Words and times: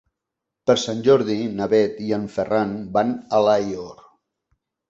Per 0.69 0.75
Sant 0.83 1.03
Jordi 1.07 1.35
na 1.59 1.67
Bet 1.75 2.01
i 2.07 2.09
en 2.19 2.25
Ferran 2.39 2.75
van 2.97 3.15
a 3.19 3.31
Alaior. 3.41 4.05